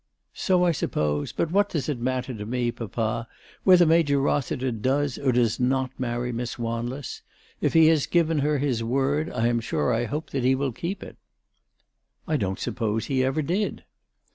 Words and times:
"So 0.33 0.63
I 0.65 0.71
suppose. 0.71 1.31
But 1.31 1.51
what 1.51 1.69
does 1.69 1.87
it 1.87 1.99
matter 1.99 2.33
to 2.33 2.43
me, 2.43 2.71
papa, 2.71 3.27
whether 3.63 3.85
Major 3.85 4.17
Eossiter 4.17 4.71
does 4.81 5.19
or 5.19 5.31
does 5.31 5.59
not 5.59 5.91
marry 5.99 6.31
Miss 6.31 6.57
Wanless? 6.57 7.21
If 7.61 7.73
he 7.73 7.85
has 7.89 8.07
given 8.07 8.39
her 8.39 8.57
his 8.57 8.83
word, 8.83 9.29
I 9.29 9.45
am 9.45 9.59
sure 9.59 9.93
I 9.93 10.05
hope 10.05 10.31
that 10.31 10.43
he 10.43 10.55
will 10.55 10.71
keep 10.71 11.03
it."" 11.03 11.17
I 12.27 12.35
don't 12.35 12.57
suppose 12.57 13.05
he 13.05 13.23
ever 13.23 13.43
did." 13.43 13.83